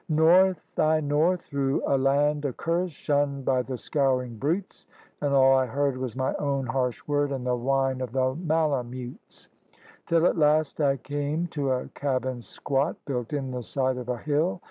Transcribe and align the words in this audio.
North, 0.09 0.57
aye. 0.79 0.99
North, 0.99 1.41
through 1.43 1.83
a 1.85 1.93
land 1.95 2.43
accurst, 2.43 2.95
shunned 2.95 3.45
by 3.45 3.61
the 3.61 3.77
scouring 3.77 4.35
brutes, 4.35 4.87
And 5.21 5.31
all 5.31 5.53
I 5.55 5.67
heard 5.67 5.95
was 5.95 6.15
my 6.15 6.33
own 6.39 6.65
harsh 6.65 7.03
word 7.07 7.31
and 7.31 7.45
the 7.45 7.55
whine 7.55 8.01
of 8.01 8.11
the 8.11 8.33
malamutes, 8.33 9.47
Till 10.07 10.25
at 10.25 10.39
last 10.39 10.81
I 10.81 10.97
came 10.97 11.45
to 11.49 11.69
a 11.69 11.87
cabin 11.89 12.41
squat, 12.41 12.95
built 13.05 13.31
in 13.31 13.51
the 13.51 13.61
side 13.61 13.97
of 13.97 14.09
a 14.09 14.17
hill. 14.17 14.59